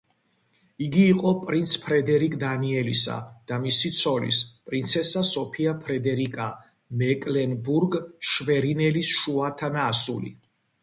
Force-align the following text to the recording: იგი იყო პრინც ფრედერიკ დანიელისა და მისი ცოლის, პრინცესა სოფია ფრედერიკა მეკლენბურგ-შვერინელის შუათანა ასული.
იგი 0.83 1.01
იყო 1.07 1.31
პრინც 1.49 1.73
ფრედერიკ 1.81 2.37
დანიელისა 2.43 3.17
და 3.51 3.59
მისი 3.65 3.91
ცოლის, 3.97 4.39
პრინცესა 4.71 5.21
სოფია 5.33 5.73
ფრედერიკა 5.85 6.47
მეკლენბურგ-შვერინელის 7.03 9.13
შუათანა 9.21 9.85
ასული. 9.95 10.33